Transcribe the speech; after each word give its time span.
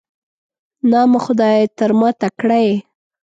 نام 0.91 1.11
خدای، 1.25 1.61
تر 1.77 1.89
ما 1.99 2.09
تکړه 2.21 2.57
یې. 2.65 2.75